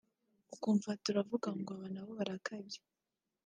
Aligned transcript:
ukumva 0.53 0.89
turavuga 1.03 1.49
ngo 1.59 1.69
“aba 1.75 1.87
na 1.93 2.01
bo 2.05 2.11
barakabya 2.19 2.79